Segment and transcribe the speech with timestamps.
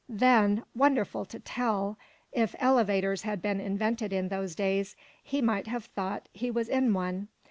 [0.09, 1.99] Then, wonderful to tell!
[2.31, 6.91] if elevators had been invented in those days, he might have thought he was in
[6.91, 7.27] one.